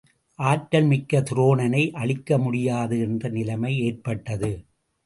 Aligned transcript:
ஆற்றல் 0.39 0.85
மிக்க 0.85 1.19
துரோணனை 1.19 1.83
அழிக்க 1.91 2.37
முடியாது 2.37 2.99
என்ற 2.99 3.29
நிலைமை 3.29 3.79
ஏற்பட்டது. 3.79 4.51